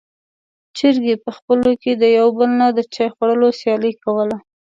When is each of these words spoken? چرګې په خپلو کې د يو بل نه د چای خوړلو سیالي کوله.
چرګې 0.77 1.15
په 1.23 1.29
خپلو 1.37 1.71
کې 1.81 1.91
د 2.01 2.03
يو 2.17 2.27
بل 2.37 2.49
نه 2.59 2.67
د 2.77 2.79
چای 2.93 3.09
خوړلو 3.13 3.47
سیالي 3.59 3.91
کوله. 4.03 4.37